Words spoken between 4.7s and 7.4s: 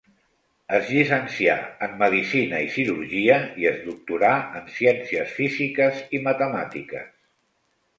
ciències físiques i matemàtiques.